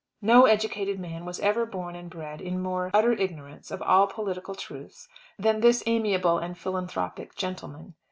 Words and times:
No 0.23 0.47
educated 0.47 0.99
man 0.99 1.25
was 1.25 1.39
ever 1.41 1.63
born 1.63 1.95
and 1.95 2.09
bred 2.09 2.41
in 2.41 2.59
more 2.59 2.89
utter 2.91 3.11
ignorance 3.11 3.69
of 3.69 3.83
all 3.83 4.07
political 4.07 4.55
truths 4.55 5.07
than 5.37 5.59
this 5.59 5.83
amiable 5.85 6.39
and 6.39 6.57
philanthropic 6.57 7.35
gentleman. 7.35 7.93